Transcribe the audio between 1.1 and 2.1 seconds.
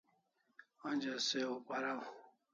se o paraw